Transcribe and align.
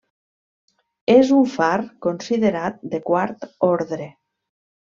És 1.15 1.33
un 1.39 1.43
far 1.57 1.69
considerat 2.07 2.81
de 2.95 3.01
quart 3.11 3.47
ordre. 3.71 4.09